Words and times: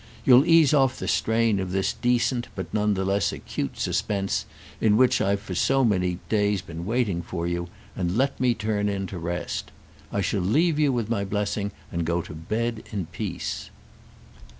You'll 0.25 0.47
ease 0.47 0.73
off 0.73 0.97
the 0.97 1.07
strain 1.07 1.59
of 1.59 1.71
this 1.71 1.93
decent 1.93 2.47
but 2.55 2.73
none 2.73 2.95
the 2.95 3.05
less 3.05 3.31
acute 3.31 3.77
suspense 3.77 4.47
in 4.79 4.97
which 4.97 5.21
I've 5.21 5.39
for 5.41 5.53
so 5.53 5.85
many 5.85 6.17
days 6.27 6.63
been 6.63 6.87
waiting 6.87 7.21
for 7.21 7.45
you, 7.45 7.67
and 7.95 8.17
let 8.17 8.39
me 8.39 8.55
turn 8.55 8.89
in 8.89 9.05
to 9.05 9.19
rest. 9.19 9.69
I 10.11 10.21
shall 10.21 10.41
leave 10.41 10.79
you 10.79 10.91
with 10.91 11.07
my 11.07 11.23
blessing 11.23 11.71
and 11.91 12.03
go 12.03 12.23
to 12.23 12.33
bed 12.33 12.83
in 12.91 13.05
peace." 13.11 13.69